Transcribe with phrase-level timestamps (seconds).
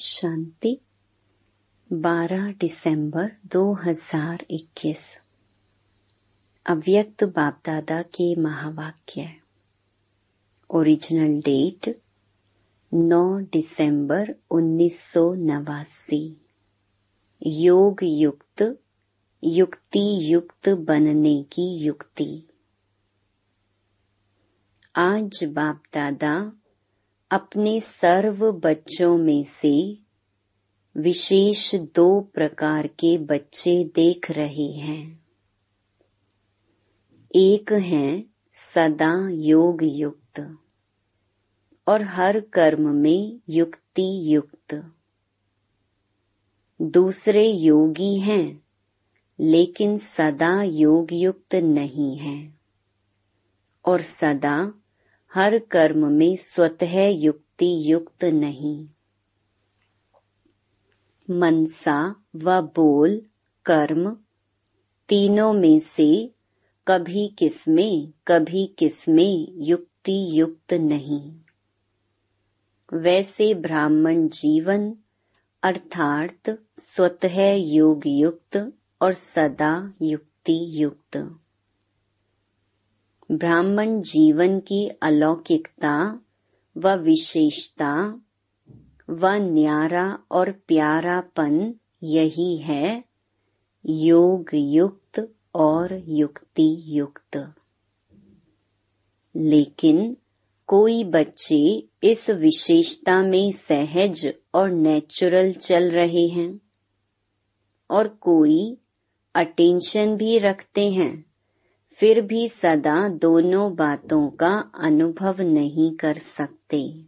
[0.00, 0.80] शांति
[1.92, 4.96] 12 दिसंबर 2021
[6.66, 9.34] अव्यक्त बापदादा के महावाक्य
[10.70, 12.00] ओरिजिनल डेट
[12.94, 16.46] 9 दिसंबर उन्नीस सौ नवासी।
[17.46, 18.80] योग युक्त,
[19.44, 22.42] युक्ति युक्त बनने की युक्ति।
[24.96, 26.52] आज बाप दादा
[27.30, 29.98] अपने सर्व बच्चों में से
[30.96, 35.24] विशेष दो प्रकार के बच्चे देख रहे हैं।
[37.34, 40.56] एक है सदा योग युक्त
[41.88, 44.92] और हर कर्म में युक्ति युक्त
[46.82, 48.62] दूसरे योगी हैं,
[49.40, 52.54] लेकिन सदा योग युक्त नहीं है
[53.84, 54.72] और सदा
[55.34, 58.88] हर कर्म में स्वतः युक्ति युक्त नहीं।
[61.30, 63.22] मनसा व बोल,
[63.64, 64.16] कर्म,
[65.08, 66.34] तीनों में से
[66.86, 71.36] कभी किसमें कभी किसमें युक्ति युक्त नहीं।
[72.92, 74.96] वैसे ब्राह्मण जीवन
[75.62, 81.38] अर्थात स्वतः योग युक्त और सदा युक्ति युक्त।
[83.30, 86.20] ब्राह्मण जीवन की अलौकिकता
[86.76, 88.22] व विशेषता
[89.10, 93.04] व न्यारा और प्यारापन यही है
[93.86, 97.54] योग युक्त और युक्ति युक्त
[99.36, 100.16] लेकिन
[100.66, 106.60] कोई बच्चे इस विशेषता में सहज और नेचुरल चल रहे हैं
[107.90, 108.78] और कोई
[109.34, 111.27] अटेंशन भी रखते हैं।
[111.98, 117.04] फिर भी सदा दोनों बातों का अनुभव नहीं कर सकते।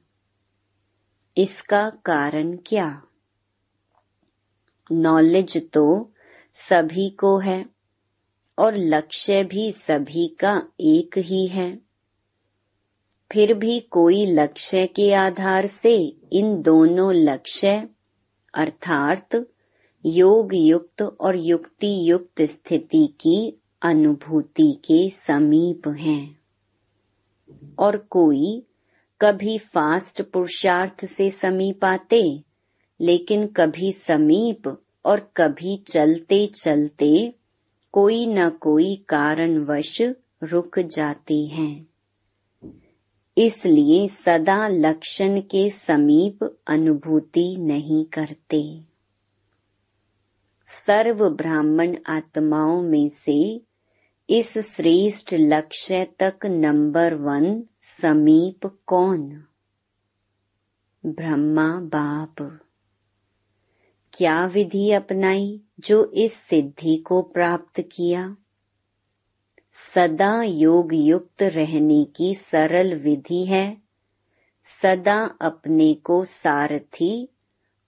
[1.37, 3.03] इसका कारण क्या?
[4.93, 6.11] नॉलेज तो
[6.53, 7.65] सभी को है
[8.59, 11.79] और लक्ष्य भी सभी का एक ही है।
[13.33, 17.89] फिर भी कोई लक्ष्य के आधार से इन दोनों लक्ष्य,
[18.55, 19.47] अर्थात
[20.07, 26.41] योग युक्त और युक्ति युक्त स्थिति की अनुभूति के समीप हैं।
[27.79, 28.67] और कोई
[29.21, 32.45] कभी फास्ट पुरुषार्थ से समीप आते,
[33.01, 37.35] लेकिन कभी समीप और कभी चलते चलते
[37.93, 40.03] कोई न कोई कारणवश
[40.43, 41.87] रुक जाते हैं।
[43.39, 48.81] इसलिए सदा लक्षण के समीप अनुभूति नहीं करते।
[50.87, 53.70] सर्व ब्राह्मण आत्माओं में से
[54.31, 59.45] इस श्रेष्ठ लक्ष्य तक नंबर वन समीप कौन?
[61.07, 62.61] ब्रह्मा बाप।
[64.13, 68.37] क्या विधि अपनाई जो इस सिद्धि को प्राप्त किया?
[69.95, 73.83] सदा योग युक्त रहने की सरल विधि है।
[74.83, 77.29] सदा अपने को सारथी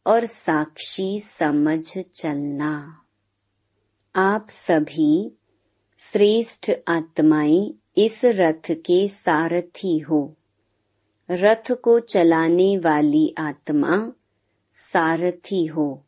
[0.06, 3.02] और साक्षी समझ चलना।
[4.16, 5.38] आप सभी
[6.10, 10.34] श्रेष्ठ आत्माएँ इस रथ के सारथी हो।
[11.30, 14.12] रथ को चलाने वाली आत्मा
[14.74, 16.02] सारथी हो।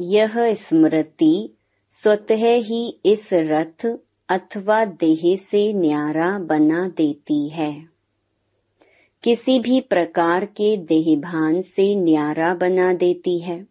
[0.00, 1.56] यह स्मृति
[1.88, 3.86] स्वतः ही इस रथ
[4.28, 7.88] अथवा देह से न्यारा बना देती है।
[9.22, 13.66] किसी भी प्रकार के देहभान से न्यारा बना देती है।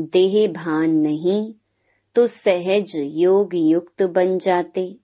[0.00, 1.54] देह भान नहीं
[2.16, 4.96] तो सहज योग युक्त बन जाते।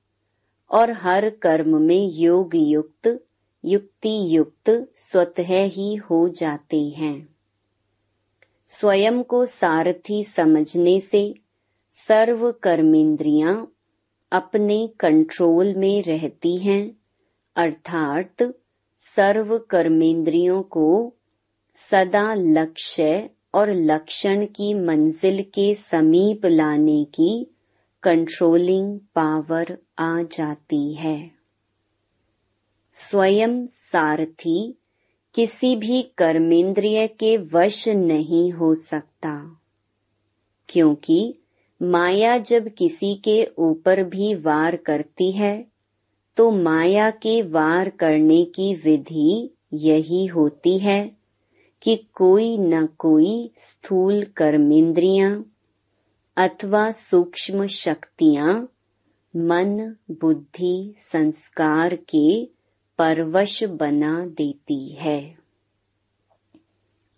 [0.71, 3.25] और हर कर्म में योग युक्त,
[3.65, 7.37] युक्ति युक्त स्वतः ही हो जाते हैं।
[8.67, 11.34] स्वयं को सारथी समझने से
[11.91, 13.73] सर्व कर्मेंद्रियाँ
[14.33, 16.97] अपने कंट्रोल में रहती हैं।
[17.56, 18.43] अर्थात
[19.17, 21.12] सर्व कर्मेंद्रियों को
[21.91, 27.47] सदा लक्ष्य और लक्षण की मंजिल के समीप लाने की
[28.03, 31.31] कंट्रोलिंग पावर आ जाती है।
[32.94, 34.75] स्वयं सारथी
[35.35, 39.35] किसी भी कर्मेंद्रिय के वश नहीं हो सकता,
[40.69, 41.35] क्योंकि
[41.81, 45.55] माया जब किसी के ऊपर भी वार करती है
[46.37, 51.00] तो माया के वार करने की विधि यही होती है।
[51.82, 55.52] कि कोई न कोई स्थूल कर्मेंद्रियाँ
[56.37, 58.69] अथवा सूक्ष्म शक्तियाँ
[59.37, 62.44] मन, बुद्धि, संस्कार के
[62.99, 65.34] परवश बना देती है।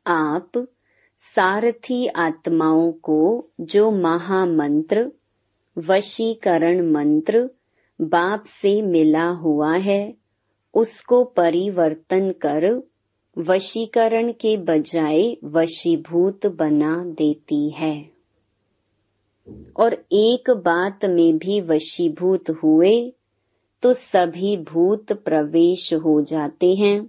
[0.06, 0.52] आप
[1.18, 5.12] सारथी आत्माओं को जो महामंत्र,
[5.78, 7.50] वशीकरण मंत्र,
[8.00, 10.14] बाप से मिला हुआ है,
[10.74, 12.82] उसको परिवर्तन कर
[13.36, 18.10] वशीकरण के बजाय वशीभूत बना देती है।
[19.76, 23.12] और एक बात में भी वशीभूत हुए
[23.82, 27.06] तो सभी भूत प्रवेश हो जाते हैं,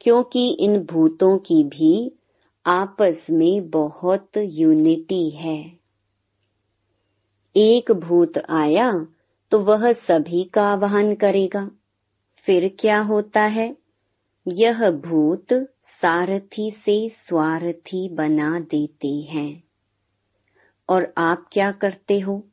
[0.00, 2.12] क्योंकि इन भूतों की भी
[2.66, 5.78] आपस में बहुत यूनिटी है।
[7.56, 9.06] एक भूत आया
[9.50, 11.70] तो वह सभी का आवाहन करेगा।
[12.46, 13.77] फिर क्या होता है?
[14.52, 15.52] यह भूत
[16.02, 19.62] सारथी से स्वार्थी बना देते हैं।
[20.88, 22.44] और आप क्या करते हो?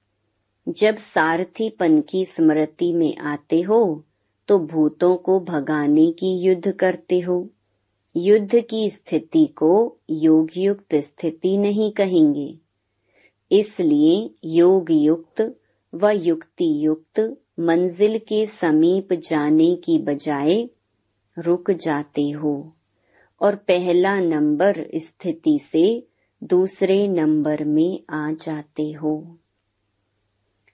[0.69, 4.03] जब सारथीपन की स्मृति में आते हो
[4.47, 7.49] तो भूतों को भगाने की युद्ध करते हो।
[8.15, 12.59] युद्ध की स्थिति को योग युक्त स्थिति नहीं कहेंगे।
[13.51, 15.59] इसलिए योग युक्त
[15.93, 20.69] व युक्ति युक्त मंजिल के समीप जाने की बजाय
[21.37, 22.73] रुक जाते हो।
[23.41, 26.07] और पहला नंबर स्थिति से
[26.43, 29.37] दूसरे नंबर में आ जाते हो।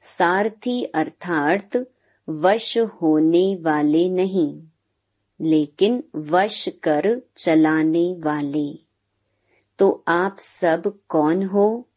[0.02, 1.88] सारथी अर्थात
[2.30, 4.64] वश होने वाले नहीं,
[5.42, 8.80] लेकिन वश कर चलाने वाले।
[9.80, 11.88] तो आप सब कौन हो?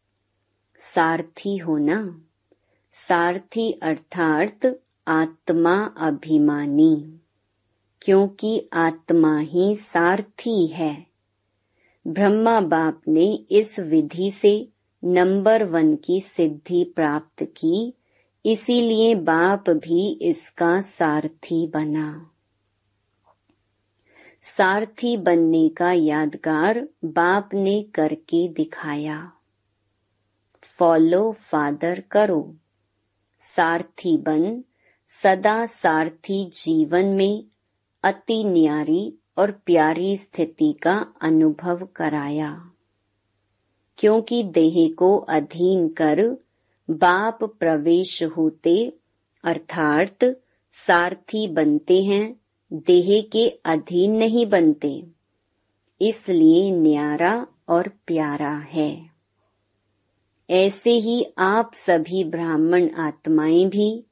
[0.79, 2.23] सारथी हो ना?
[2.93, 7.21] सारथी अर्थात आत्मा अभिमानी।
[8.05, 11.07] क्योंकि आत्मा ही सारथी है।
[12.07, 14.69] ब्रह्मा बाप ने इस विधि से
[15.05, 17.95] नंबर वन की सिद्धि प्राप्त की,
[18.47, 22.31] इसीलिए बाप भी इसका सारथी बना।
[24.43, 29.33] सारथी बनने का यादगार बाप ने करके दिखाया।
[30.63, 32.57] फॉलो फादर करो।
[33.39, 34.65] सारथी बन,
[35.23, 37.45] सदा सारथी जीवन में
[38.05, 42.71] अति न्यारी और प्यारी स्थिति का अनुभव कराया।
[43.99, 46.37] क्योंकि देह को अधीन कर
[46.91, 48.93] बाप प्रवेश होते,
[49.45, 50.25] अर्थात
[50.87, 52.41] सारथी बनते हैं,
[52.73, 55.07] देह के अधीन नहीं बनते।
[56.01, 59.07] इसलिए न्यारा और प्यारा है।
[60.51, 64.05] ऐसे ही आप सभी ब्राह्मण आत्माएँ भी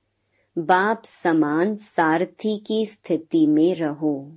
[0.59, 4.37] बाप समान सारथी की स्थिति में रहो।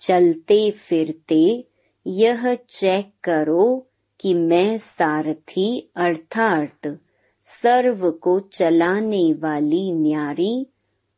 [0.00, 1.64] चलते फिरते
[2.06, 3.86] यह चेक करो
[4.20, 6.98] कि मैं सारथी अर्थात
[7.42, 10.66] सर्व को चलाने वाली न्यारी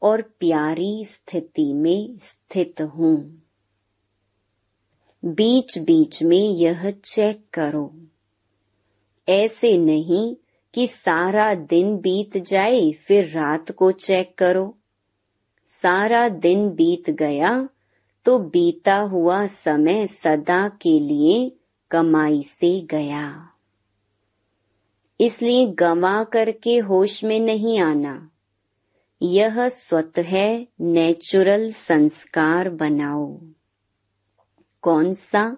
[0.03, 3.43] और प्यारी स्थिति में स्थित हूँ।
[5.25, 7.95] बीच बीच में यह चेक करो।
[9.29, 10.37] ऐसे नहीं
[10.75, 14.79] कि सारा दिन बीत जाए, फिर रात को चेक करो।
[15.83, 17.69] सारा दिन बीत गया
[18.25, 21.57] तो बीता हुआ समय सदा के लिए
[21.91, 23.51] कमाई से गया।
[25.21, 28.31] इसलिए गवा करके होश में नहीं आना।
[29.23, 33.41] यह स्वतः नेचुरल संस्कार बनाओ।
[34.83, 35.57] कौन सा?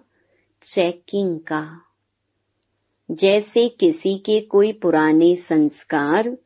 [0.61, 1.86] चेकिंग का।
[3.11, 6.37] जैसे किसी के कोई पुराने संस्कार,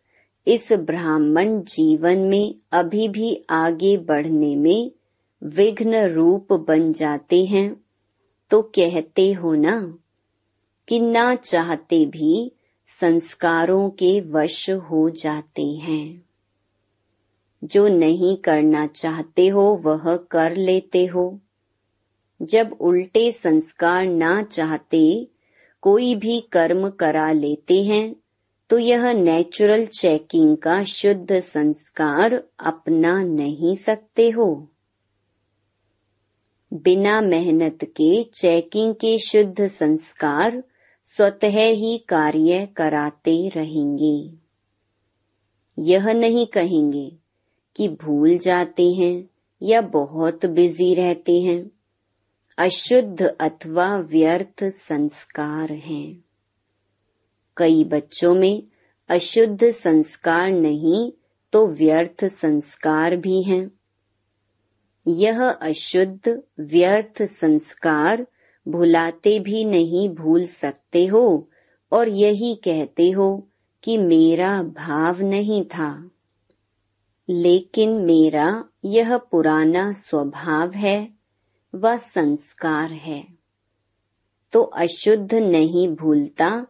[0.47, 4.91] इस ब्राह्मण जीवन में अभी भी आगे बढ़ने में
[5.43, 7.81] विघ्न रूप बन जाते हैं।
[8.49, 9.97] तो कहते हो ना
[10.87, 12.51] कि ना चाहते भी
[13.01, 16.25] संस्कारों के वश हो जाते हैं।
[17.63, 21.39] जो नहीं करना चाहते हो, वह कर लेते हो।
[22.41, 25.27] जब उल्टे संस्कार ना चाहते
[25.81, 28.15] कोई भी कर्म करा लेते हैं
[28.69, 34.67] तो यह नेचुरल चेकिंग का शुद्ध संस्कार अपना नहीं सकते हो।
[36.73, 40.63] बिना मेहनत के चेकिंग के शुद्ध संस्कार
[41.05, 44.33] स्वतः ही कार्य कराते रहेंगे।
[45.79, 47.11] यह नहीं कहेंगे
[47.75, 49.29] कि भूल जाते हैं
[49.61, 51.71] या बहुत बिज़ी रहते हैं।
[52.61, 56.23] अशुद्ध अथवा व्यर्थ संस्कार हैं।
[57.57, 58.63] कई बच्चों में
[59.09, 61.11] अशुद्ध संस्कार नहीं
[61.51, 63.71] तो व्यर्थ संस्कार भी हैं।
[65.07, 68.27] यह अशुद्ध, व्यर्थ संस्कार
[68.67, 71.49] भुलाते भी नहीं भूल सकते हो,
[71.91, 73.49] और यही कहते हो
[73.83, 76.11] कि मेरा भाव नहीं था।
[77.29, 81.20] लेकिन मेरा यह पुराना स्वभाव है।
[81.75, 83.27] व संस्कार है।
[84.51, 86.67] तो अशुद्ध नहीं भूलता,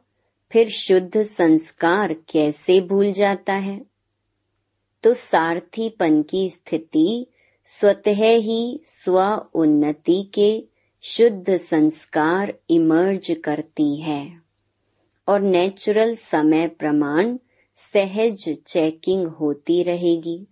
[0.52, 3.86] फिर शुद्ध संस्कार कैसे भूल जाता है?
[5.04, 7.26] तो सारथीपन की स्थिति
[7.66, 10.68] स्वतः ही स्व उन्नति के
[11.02, 14.42] शुद्ध संस्कार इमर्ज करती है
[15.28, 17.38] और नेचुरल समय प्रमाण
[17.76, 20.48] सहज चेकिंग होती रहेगी।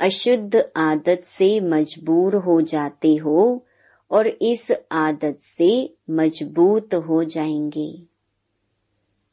[0.00, 3.66] अशुद्ध आदत से मजबूर हो जाते हो
[4.10, 8.02] और इस आदत से मज़बूत हो जाएँगे।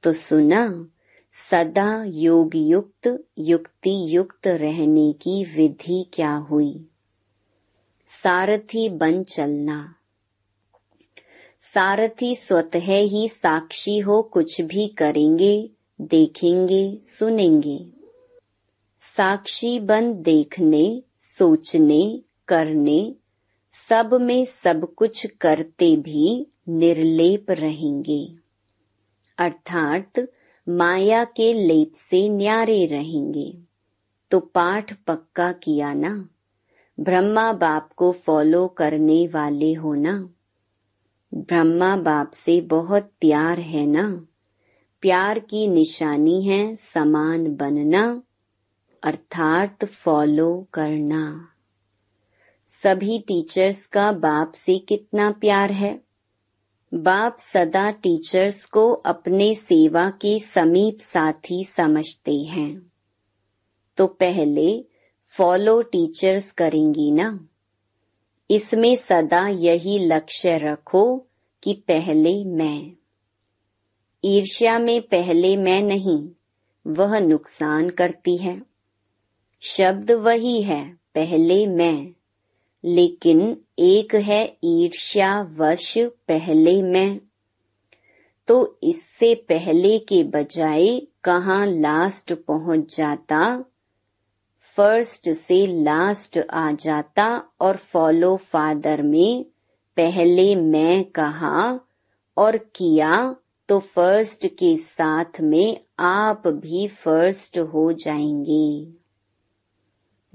[0.04, 0.88] तो सुना,
[1.52, 6.86] सदा योग युक्त युक्ति युक्त रहने की विधि क्या हुई?
[8.24, 9.96] सारथी बन चलना।
[11.74, 15.70] सारथी स्वतः ही साक्षी हो कुछ भी करेंगे,
[16.02, 18.01] देखेंगे, सुनेंगे।
[19.18, 23.16] साक्षी बन देखने, सोचने, करने,
[23.70, 28.36] सब में सब कुछ करते भी निर्लेप रहेंगे।
[29.38, 30.28] अर्थात
[30.70, 33.58] माया के लेप से न्यारे रहेंगे।
[34.32, 36.30] तो पाठ पक्का किया ना?
[37.00, 40.30] ब्रह्मा बाप को फॉलो करने वाले हो ना?
[41.34, 44.28] ब्रह्मा बाप से बहुत प्यार है ना?
[45.02, 48.22] प्यार की निशानी है समान बनना।
[49.04, 51.48] अर्थात फॉलो करना।
[52.68, 56.02] सभी टीचर्स का बाप से कितना प्यार है।
[56.94, 62.92] बाप सदा टीचर्स को अपने सेवा के समीप साथी समझते हैं।
[63.98, 64.86] तो पहले
[65.26, 67.48] फॉलो टीचर्स करेंगी ना।
[68.52, 71.26] इसमें सदा यही लक्ष्य रखो
[71.64, 72.92] कि पहले मैं।
[74.26, 76.30] ईर्ष्या में पहले मैं नहीं,
[76.88, 78.71] वह नुकसान करती है।
[79.64, 82.08] शब्द वही है, पहले मैं।
[82.84, 87.20] लेकिन एक है ईर्ष्या वश पहले मैं।
[88.48, 93.66] तो इससे पहले के बजाय कहा लास्ट पहुँच जाता?
[94.78, 99.46] फ़र्स्ट से लास्ट आ जाता और फॉलो फादर में,
[99.98, 101.80] पहले मैं कहा
[102.38, 103.36] और किया
[103.68, 109.01] तो फ़र्स्ट के साथ में आप भी फ़र्स्ट हो जाएँगे।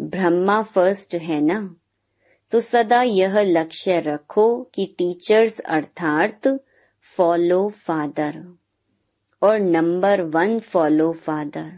[0.00, 1.76] ब्रह्मा फ़र्स्ट है ना?
[2.50, 6.48] तो सदा यह लक्ष्य रखो कि टीचर्स अर्थात
[7.16, 8.56] फॉलो फादर
[9.42, 11.72] और नंबर वन फॉलो फादर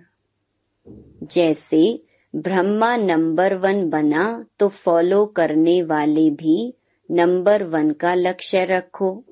[1.23, 2.05] जैसे
[2.37, 6.75] ब्रह्मा नंबर वन बना तो फॉलो करने वाले भी
[7.11, 9.25] नंबर वन का लक्ष्य रखो।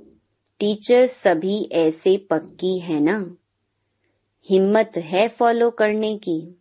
[0.59, 3.37] टीचर्स सभी ऐसे पक्की है ना?
[4.51, 6.61] हिम्मत है फॉलो करने की?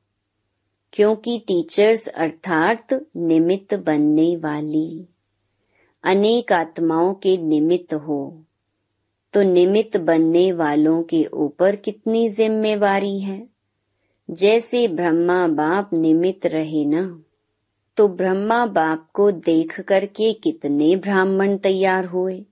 [0.96, 2.88] क्योंकि टीचर्स अर्थात
[3.18, 5.06] निमित्त बनने वाली।
[6.04, 8.44] अनेक आत्माओं के निमित्त हो।
[9.34, 13.48] तो निमित्त बनने वालों के ऊपर कितनी जिम्मेवारी है?
[14.32, 17.22] जैसे ब्रह्मा बाप निमित्त रहे ना
[17.98, 22.46] तो ब्रह्मा बाप को देख करके कितने ब्राह्मण तैयार हुए?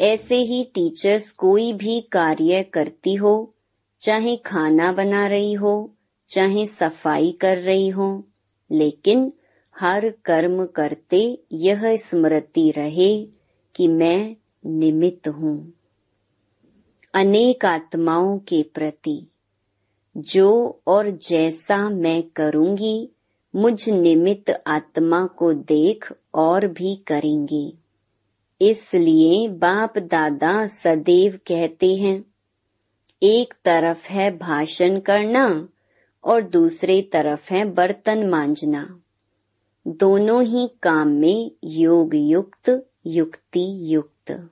[0.00, 3.54] ऐसे ही टीचर्स कोई भी कार्य करती हो,
[4.00, 5.94] चाहे खाना बना रही हो
[6.28, 8.24] चाहे सफ़ाई कर रही हो,
[8.72, 9.32] लेकिन
[9.80, 13.26] हर कर्म करते यह स्मृति रहे
[13.74, 15.72] कि मैं निमित्त हूँ।
[17.14, 19.26] अनेक आत्माओं के प्रति,
[20.16, 23.10] जो और जैसा मैं करूँगी,
[23.56, 27.72] मुझ निमित्त आत्मा को देख और भी करेंगे।
[28.60, 32.24] इसलिए बाप दादा सदैव कहते हैं,
[33.22, 35.68] एक तरफ़ है भाषण करना
[36.28, 39.00] और दूसरे तरफ़ है बर्तन मांजना।
[39.86, 44.50] दोनों ही काम में योग युक्त, युक्ति युक्त।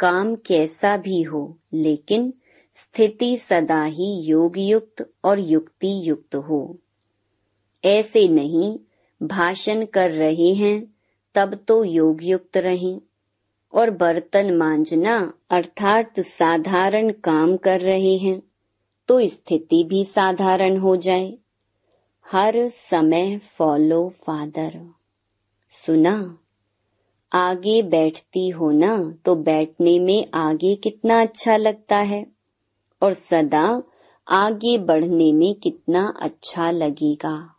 [0.00, 2.34] काम कैसा भी हो, लेकिन
[2.72, 6.78] स्थिति सदा ही योग युक्त और युक्ति युक्त हो।
[7.84, 8.78] ऐसे नहीं,
[9.22, 10.94] भाषण कर रहे हैं,
[11.34, 13.00] तब तो योग युक्त रहें।
[13.74, 18.42] और बर्तन मांजना अर्थात साधारण काम कर रहे हैं।
[19.08, 21.38] तो स्थिति भी साधारण हो जाए।
[22.32, 24.90] हर समय फॉलो फादर।
[25.68, 26.38] सुना,
[27.32, 32.26] आगे बैठती हो ना तो बैठने में आगे कितना अच्छा लगता है।
[33.02, 33.82] और सदा
[34.28, 37.54] आगे बढ़ने में कितना अच्छा लगेगा।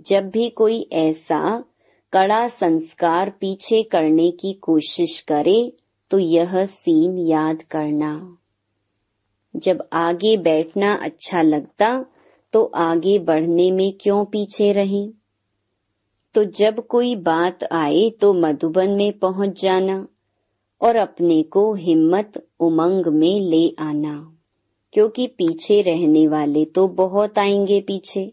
[0.00, 1.64] जब भी कोई ऐसा
[2.12, 5.72] कड़ा संस्कार पीछे करने की कोशिश करे
[6.10, 8.38] तो यह सीन याद करना।
[9.54, 12.06] जब आगे बैठना अच्छा लगता
[12.52, 15.06] तो आगे बढ़ने में क्यों पीछे रहे?
[16.34, 20.06] तो जब कोई बात आए तो मधुबन में पहुँच जाना
[20.80, 24.30] और अपने को हिम्मत उमंग में ले आना।
[24.92, 28.32] क्योंकि पीछे रहने वाले तो बहुत आएँगे पीछे।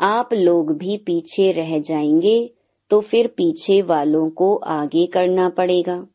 [0.00, 2.54] आप लोग भी पीछे रह जाएँगे
[2.90, 6.06] तो फिर पीछे वालों को आगे करना पड़ेगा।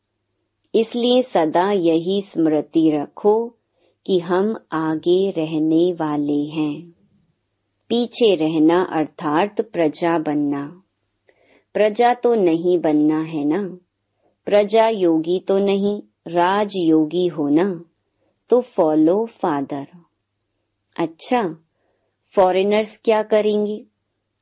[0.73, 3.56] इसलिए सदा यही स्मृति रखो
[4.07, 6.81] कि हम आगे रहने वाले हैं।
[7.89, 10.81] पीछे रहना अर्थात प्रजा बनना।
[11.73, 13.77] प्रजा तो नहीं बनना है ना?
[14.45, 17.85] प्रजा योगी तो नहीं, राजयोगी होना
[18.49, 19.87] तो फॉलो फादर
[20.99, 21.57] अच्छा
[22.35, 23.85] फॉरेनर्स क्या करेंगे?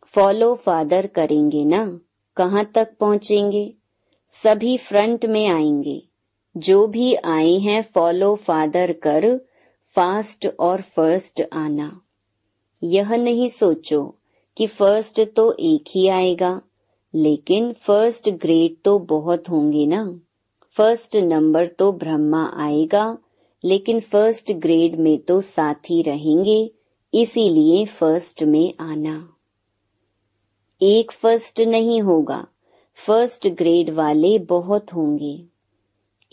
[0.05, 1.99] फॉलो फादर करेंगे ना?
[2.37, 3.73] कहाँ तक पहुँचेंगे?
[4.43, 6.03] सभी फ्रंट में आएँगे।
[6.57, 9.44] जो भी आए हैं फॉलो फादर कर
[9.95, 12.01] फास्ट और फ़र्स्ट आना।
[12.83, 14.15] यह नहीं सोचो
[14.57, 16.61] कि फ़र्स्ट तो एक ही आएगा,
[17.15, 20.19] लेकिन फ़र्स्ट ग्रेड तो बहुत होंगे ना।
[20.77, 23.17] फ़र्स्ट नंबर तो ब्रह्मा आएगा,
[23.63, 26.71] लेकिन फ़र्स्ट ग्रेड में तो साथी रहेंगे,
[27.13, 29.35] इसीलिए फ़र्स्ट में आना।
[30.81, 32.47] एक फ़र्स्ट नहीं होगा
[32.95, 35.45] फ़र्स्ट ग्रेड वाले बहुत होंगे।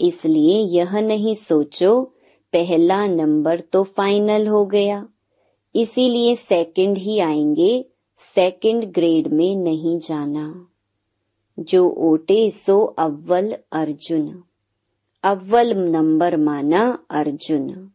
[0.00, 2.11] इसलिए यह नहीं सोचो
[2.52, 5.08] पहला नंबर तो फाइनल हो गया।
[5.76, 7.84] इसीलिए सेकंड ही आएँगे।
[8.34, 10.66] सेकंड ग्रेड में नहीं जाना।
[11.58, 14.42] जो ओटे सो अव्वल अर्जुन।
[15.24, 17.90] अव्वल नंबर माना अर्जुन।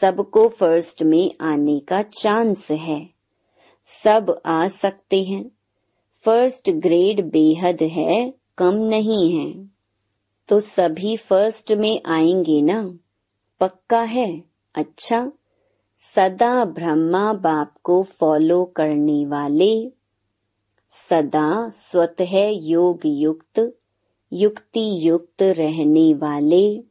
[0.00, 3.10] सबको फ़र्स्ट में आने का चांस है।
[4.04, 5.50] सब आ सकते हैं।
[6.24, 9.70] फ़र्स्ट ग्रेड बेहद है, कम नहीं है।
[10.48, 12.98] तो सभी फ़र्स्ट में आएँगे ना?
[13.60, 14.44] पक्का है?
[14.74, 15.32] अच्छा।
[16.16, 19.92] सदा ब्रह्मा बाप को फॉलो करने वाले।
[21.10, 23.76] सदा स्वतः योग युक्त
[24.32, 26.82] युक्ति युक्त रहने वाले।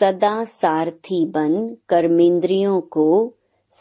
[0.00, 3.34] सदा सारथी बन कर्मेंद्रियों को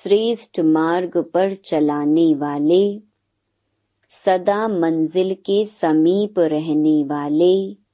[0.04, 3.00] श्रेष्ठ मार्ग पर चलाने वाले।
[4.26, 7.87] सदा मंजिल के समीप रहने वाले।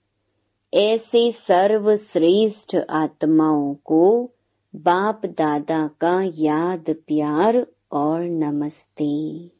[0.73, 4.31] ऐसे सर्वश्रेष्ठ आत्माओं को
[4.75, 9.51] बाप दादा का याद, प्यार और नमस्ते।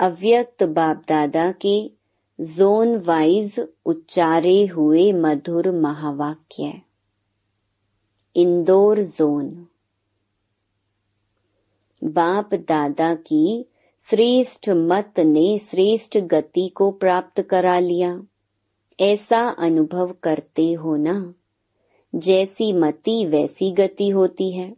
[0.00, 1.90] अव्यक्त बाप दादा के
[2.40, 6.82] जोन वाइज उच्चारे हुए मधुर महावाक्य।
[8.36, 9.66] इंदौर जोन।
[12.04, 13.69] बाप दादा की
[14.02, 18.22] श्रेष्ठ मत ने श्रेष्ठ गति को प्राप्त करा लिया।
[19.00, 21.34] ऐसा अनुभव करते हो ना?
[22.14, 24.76] जैसी मति, वैसी गति होती है।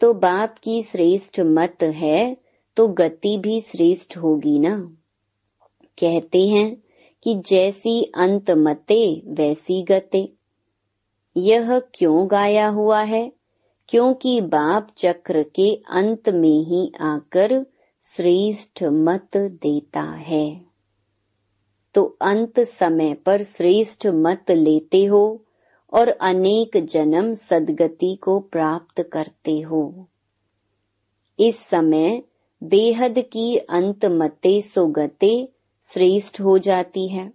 [0.00, 2.36] तो बाप की श्रेष्ठ मत है
[2.76, 4.96] तो गति भी श्रेष्ठ होगी ना?
[5.98, 6.76] कहते हैं
[7.22, 10.32] कि जैसी अंत मते, वैसी गते।
[11.36, 13.32] यह क्यों गाया हुआ है?
[13.88, 17.66] क्योंकि बाप चक्र के अंत में ही आकर
[18.16, 20.60] श्रेष्ठ मत देता है।
[21.94, 25.44] तो अंत समय पर श्रेष्ठ मत लेते हो
[25.92, 30.08] और अनेक जन्म सदगति को प्राप्त करते हो।
[31.38, 32.22] इस समय
[32.62, 35.48] बेहद की अंत मते सुगते
[35.82, 37.32] श्रेष्ठ हो जाती है।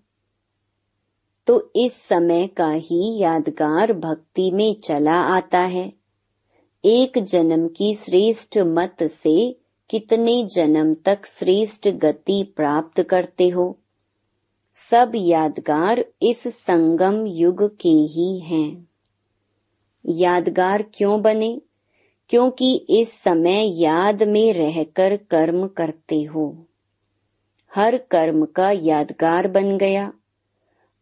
[1.47, 5.93] तो इस समय का ही यादगार भक्ति में चला आता है।
[6.85, 9.60] एक जन्म की श्रेष्ठ मत से
[9.91, 13.79] कितने जन्म तक श्रेष्ठ गति प्राप्त करते हो?
[14.91, 18.89] सब यादगार इस संगम युग के ही हैं।
[20.05, 21.61] यादगार क्यों बने?
[22.29, 26.65] क्योंकि इस समय याद में रहकर कर्म करते हो।
[27.75, 30.13] हर कर्म का यादगार बन गया।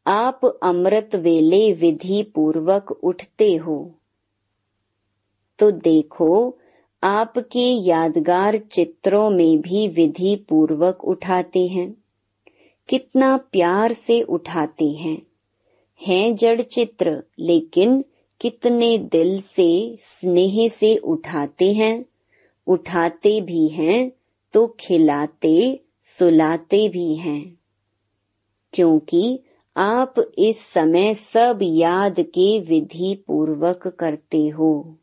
[0.08, 3.95] आप अमृत वेले विधि पूर्वक उठते हो।
[5.60, 6.59] तो देखो
[7.03, 11.95] आपके यादगार चित्रों में भी विधि पूर्वक उठाते हैं।
[12.89, 15.21] कितना प्यार से उठाते हैं।
[16.01, 18.05] हैं जड़ चित्र, लेकिन
[18.41, 22.05] कितने दिल से, स्नेह से उठाते हैं।
[22.67, 24.12] उठाते भी हैं
[24.53, 27.59] तो खिलाते, सुलाते भी हैं।
[28.73, 29.39] क्योंकि
[29.77, 34.98] आप इस समय सब याद के विधि पूर्वक करते हो।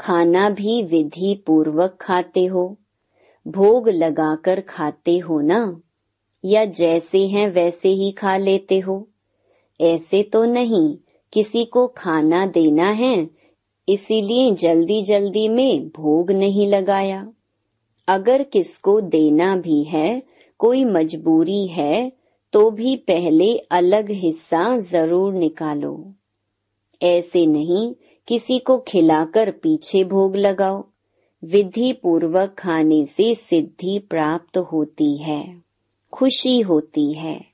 [0.00, 2.76] खाना भी विधि पूर्वक खाते हो।
[3.48, 5.80] भोग लगाकर खाते हो ना?
[6.44, 9.08] या जैसे हैं वैसे ही खा लेते हो।
[9.80, 10.96] ऐसे तो नहीं,
[11.32, 13.30] किसी को खाना देना है,
[13.88, 17.28] इसीलिए जल्दी जल्दी में भोग नहीं लगाया।
[18.08, 20.22] अगर किसको देना भी है,
[20.58, 22.12] कोई मजबूरी है
[22.52, 26.12] तो भी पहले अलग हिस्सा ज़रूर निकालो।
[27.02, 27.94] ऐसे नहीं
[28.28, 30.84] किसी को खिलाकर पीछे भोग लगाओ।
[31.44, 35.62] विधि पूर्वक खाने से सिद्धि प्राप्त होती है,
[36.12, 37.44] खुशी होती है,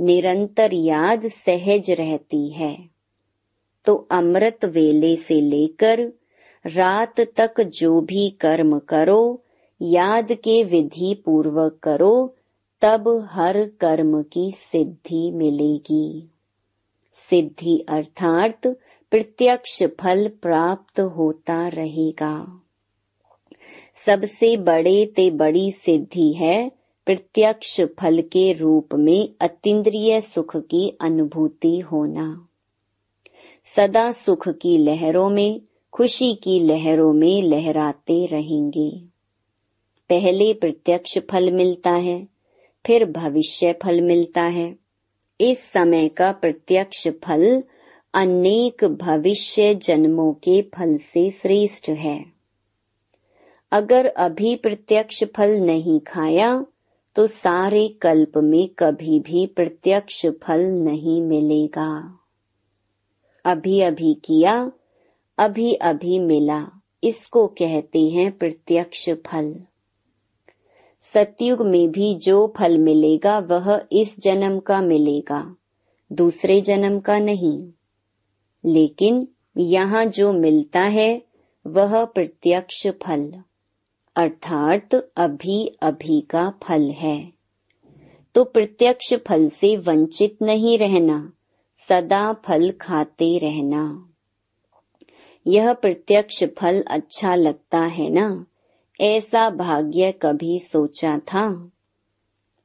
[0.00, 2.76] निरंतर याद सहज रहती है।
[3.84, 6.12] तो अमृत वेले से लेकर
[6.66, 9.42] रात तक जो भी कर्म करो,
[9.82, 12.34] याद के विधि पूर्वक करो,
[12.80, 16.28] तब हर कर्म की सिद्धि मिलेगी।
[17.30, 18.66] सिद्धि अर्थात
[19.10, 22.62] प्रत्यक्ष फल प्राप्त होता रहेगा।
[24.06, 26.72] सबसे बड़े ते बड़ी सिद्धि है
[27.06, 32.48] प्रत्यक्ष फल के रूप में अतीन्द्रिय सुख की अनुभूति होना।
[33.76, 35.60] सदा सुख की लहरों में,
[35.92, 38.90] खुशी की लहरों में लहराते रहेंगे।
[40.10, 42.28] पहले प्रत्यक्ष फल मिलता है,
[42.86, 44.76] फिर भविष्य फल मिलता है।
[45.40, 47.62] इस समय का प्रत्यक्ष फल
[48.14, 52.24] अनेक भविष्य जन्मों के फल से श्रेष्ठ है।
[53.72, 56.48] अगर अभी प्रत्यक्ष फल नहीं खाया
[57.16, 62.18] तो सारे कल्प में कभी भी प्रत्यक्ष फल नहीं मिलेगा।
[63.44, 64.72] अभी अभी किया
[65.38, 66.66] अभी अभी मिला,
[67.04, 69.54] इसको कहते हैं प्रत्यक्ष फल।
[71.14, 75.56] सतयुग में भी जो फल मिलेगा, वह इस जन्म का मिलेगा,
[76.10, 77.72] दूसरे जन्म का नहीं।
[78.64, 81.22] लेकिन यहाँ जो मिलता है,
[81.66, 83.32] वह प्रत्यक्ष फल,
[84.16, 87.32] अर्थात अभी अभी का फल है।
[88.34, 91.32] तो प्रत्यक्ष फल से वंचित नहीं रहना,
[91.88, 94.06] सदा फल खाते रहना।
[95.46, 98.46] यह प्रत्यक्ष फल अच्छा लगता है ना?
[99.00, 101.70] ऐसा भाग्य कभी सोचा था?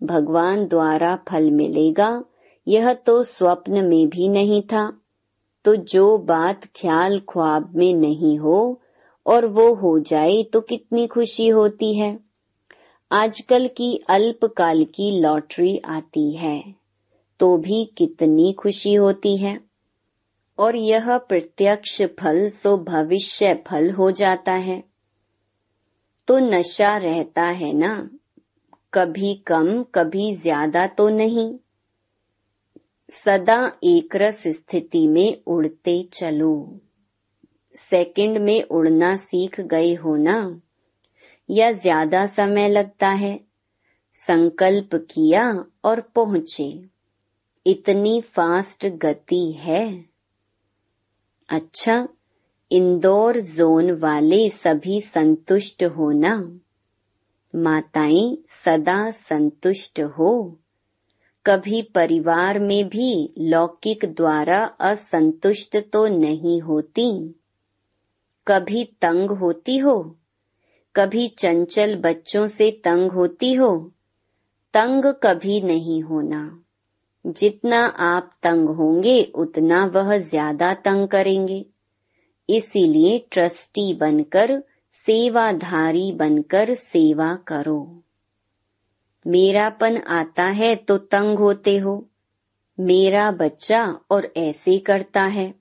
[0.03, 2.23] भगवान द्वारा फल मिलेगा,
[2.67, 5.01] यह तो स्वप्न में भी नहीं था।
[5.65, 8.57] तो जो बात ख्याल ख्वाब में नहीं हो
[9.25, 12.17] और वो हो जाए तो कितनी खुशी होती है।
[13.11, 16.59] आजकल की अल्पकाल की लॉटरी आती है
[17.39, 19.59] तो भी कितनी खुशी होती है।
[20.57, 24.83] और यह प्रत्यक्ष फल सो भविष्य फल हो जाता है।
[26.27, 28.09] तो नशा रहता है ना,
[28.93, 31.53] कभी कम, कभी ज़्यादा तो नहीं।
[33.09, 36.79] सदा एक रस स्थिति में उड़ते चलो।
[37.75, 40.61] सेकंड में उड़ना सीख गए हो ना?
[41.49, 43.39] या ज़्यादा समय लगता है?
[44.27, 46.85] संकल्प किया और पहुँचे।
[47.67, 50.05] इतनी फास्ट गति है।
[51.49, 52.07] अच्छा
[52.71, 56.59] इंदौर जोन वाले सभी संतुष्ट होना
[57.55, 60.59] माताएँ, सदा संतुष्ट हो।
[61.45, 67.35] कभी परिवार में भी लौकिक द्वारा असंतुष्ट तो नहीं होती?
[68.47, 70.17] कभी तंग होती हो?
[70.95, 73.91] कभी चंचल बच्चों से तंग होती हो?
[74.73, 76.59] तंग कभी नहीं होना।
[77.27, 81.65] जितना आप तंग होंगे, उतना वह ज़्यादा तंग करेंगे।
[82.49, 88.01] इसीलिए ट्रस्टी बनकर, सेवाधारी बनकर सेवा करो।
[89.27, 92.05] मेरापन आता है तो तंग होते हो।
[92.79, 95.53] मेरा बच्चा और ऐसे करता है।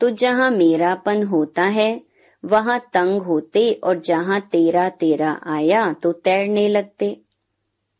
[0.00, 2.02] तो जहाँ मेरापन होता है,
[2.44, 7.20] वहाँ तंग होते और जहाँ तेरा तेरा आया तो तैरने लगते।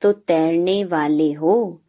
[0.02, 1.80] तो तैरने वाले हो,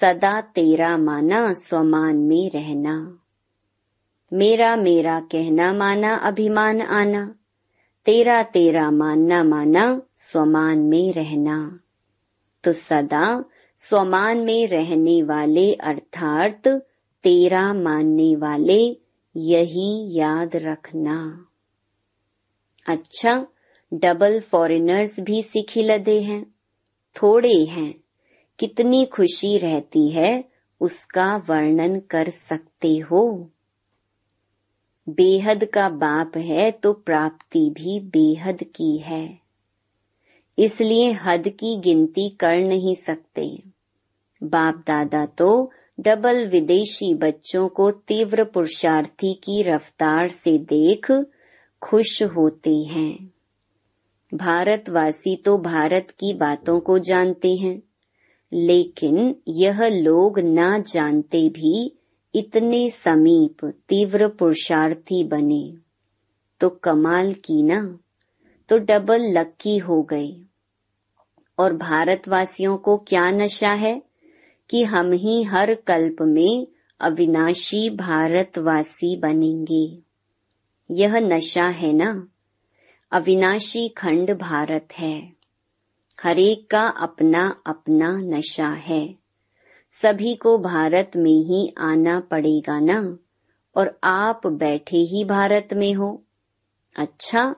[0.00, 3.18] सदा तेरा माना स्वमान में रहना।
[4.32, 7.34] मेरा मेरा कहना माना अभिमान आना।
[8.06, 11.80] तेरा तेरा मानना माना स्वमान में रहना।
[12.64, 13.44] तो सदा
[13.76, 16.68] स्वमान में रहने वाले अर्थात
[17.22, 18.96] तेरा मानने वाले
[19.36, 21.46] यही याद रखना।
[22.86, 23.46] अच्छा
[23.94, 26.54] डबल फॉरेनर्स भी सिखी लदे हैं।
[27.16, 27.94] थोड़े हैं।
[28.58, 30.44] कितनी खुशी रहती है
[30.80, 33.50] उसका वर्णन कर सकते हो।
[35.08, 39.43] बेहद का बाप है तो प्राप्ति भी बेहद की है।
[40.58, 43.62] इसलिए हद की गिनती कर नहीं सकते।
[44.42, 51.10] बाप दादा तो डबल विदेशी बच्चों को तीव्र पुरुषार्थी की रफ्तार से देख
[51.82, 53.30] खुश होते हैं।
[54.34, 57.82] भारतवासी तो भारत की बातों को जानते हैं,
[58.52, 61.96] लेकिन यह लोग ना जानते भी
[62.34, 65.74] इतने समीप तीव्र पुरुषार्थी बने।
[66.60, 67.98] तो कमाल की ना?
[68.68, 70.44] तो डबल लक्की हो गए
[71.58, 74.02] और भारतवासियों को क्या नशा है
[74.70, 76.66] कि हम ही हर कल्प में
[77.00, 79.98] अविनाशी भारतवासी बनेंगे?
[80.90, 82.28] यह नशा है ना?
[83.12, 85.32] अविनाशी खंड भारत है।
[86.22, 89.14] हरेक का अपना अपना नशा है।
[90.02, 93.18] सभी को भारत में ही आना पड़ेगा ना?
[93.76, 96.22] और आप बैठे ही भारत में हो।
[96.96, 97.56] अच्छा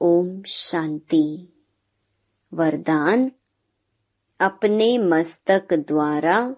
[0.00, 1.52] ओम शांति।
[2.54, 3.32] वरदान,
[4.40, 6.56] अपने मस्तक द्वारा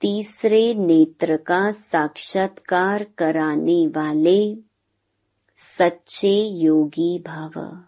[0.00, 4.56] तीसरे नेत्र का साक्षात्कार कराने वाले
[5.78, 7.84] सच्चे योगी भव।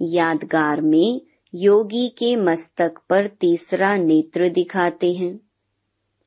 [0.00, 1.22] यादगार में
[1.54, 5.40] योगी के मस्तक पर तीसरा नेत्र दिखाते हैं।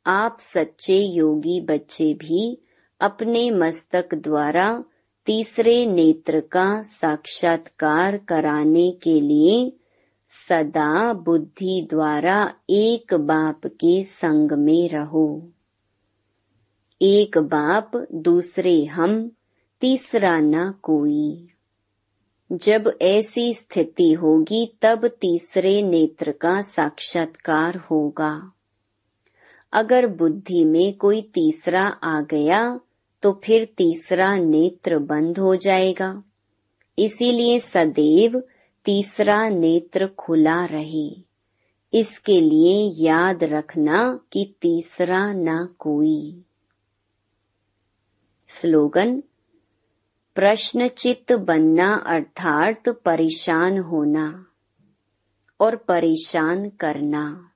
[0.06, 2.62] आप सच्चे योगी बच्चे भी
[3.00, 4.84] अपने मस्तक द्वारा
[5.26, 9.74] तीसरे नेत्र का साक्षात्कार कराने के लिए
[10.50, 15.50] सदा बुद्धि द्वारा एक बाप के संग में रहो।
[17.02, 19.32] एक बाप दूसरे हम,
[19.82, 21.48] तीसरा न कोई।
[22.52, 28.52] जब ऐसी स्थिति होगी, तब तीसरे नेत्र का साक्षात्कार होगा।
[29.74, 32.80] अगर बुद्धि में कोई तीसरा आ गया
[33.22, 36.24] तो फिर तीसरा नेत्र बंद हो जाएगा।
[37.00, 38.44] इसीलिए सदैव
[38.86, 41.32] तीसरा नेत्र खुला रहे।
[41.94, 46.46] इसके लिए याद रखना कि तीसरा न कोई।
[48.48, 49.24] स्लोगन
[50.36, 54.46] प्रश्नचित बनना अर्थात परेशान होना
[55.60, 57.52] और परेशान करना।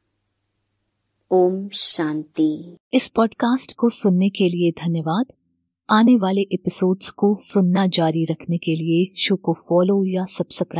[1.31, 5.25] ओम शांति। इस पॉडकास्ट को सुनने के लिए धन्यवाद।
[5.89, 10.73] आने वाले एपिसोड्स को सुनना जारी रखने के लिए शो को फॉलो या सब्सक्राइब